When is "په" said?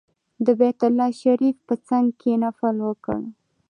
1.67-1.75